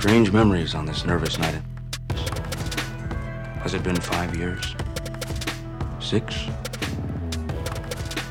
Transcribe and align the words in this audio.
Strange 0.00 0.32
memories 0.32 0.74
on 0.74 0.86
this 0.86 1.04
nervous 1.04 1.38
night. 1.38 1.60
Has 3.60 3.74
it 3.74 3.82
been 3.82 4.00
five 4.00 4.34
years? 4.34 4.74
Six? 6.00 6.46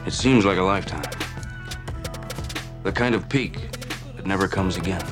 It 0.08 0.14
seems 0.14 0.46
like 0.46 0.58
a 0.58 0.64
lifetime. 0.64 1.04
The 2.82 2.92
kind 2.92 3.14
of 3.14 3.30
peak 3.30 3.70
that 4.16 4.26
never 4.26 4.48
comes 4.48 4.78
again. 4.78 5.06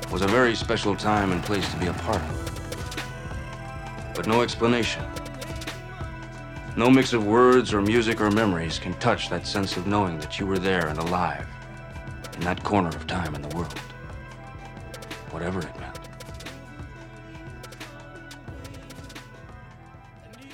It 0.00 0.10
was 0.10 0.22
a 0.22 0.26
very 0.26 0.56
special 0.56 0.96
time 0.96 1.30
and 1.30 1.40
place 1.44 1.70
to 1.72 1.76
be 1.78 1.86
a 1.86 1.92
part 1.92 2.22
of. 2.22 4.12
But 4.16 4.26
no 4.26 4.42
explanation. 4.42 5.04
No 6.76 6.90
mix 6.90 7.12
of 7.12 7.24
words 7.24 7.72
or 7.72 7.80
music 7.80 8.20
or 8.20 8.32
memories 8.32 8.80
can 8.80 8.94
touch 8.94 9.30
that 9.30 9.46
sense 9.46 9.76
of 9.76 9.86
knowing 9.86 10.18
that 10.18 10.40
you 10.40 10.46
were 10.48 10.58
there 10.58 10.88
and 10.88 10.98
alive 10.98 11.46
in 12.34 12.40
that 12.40 12.64
corner 12.64 12.88
of 12.88 13.06
time 13.06 13.36
in 13.36 13.42
the 13.42 13.56
world 13.56 13.78
whatever 15.32 15.60
it 15.60 15.80
meant. 15.80 16.01